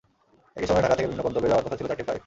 একই 0.57 0.67
সময়ে 0.69 0.85
ঢাকা 0.85 0.97
থেকে 0.97 1.07
বিভিন্ন 1.09 1.25
গন্তব্যে 1.25 1.49
যাওয়ার 1.51 1.65
কথা 1.65 1.77
ছিল 1.77 1.85
চারটি 1.89 2.03
ফ্লাইট। 2.05 2.19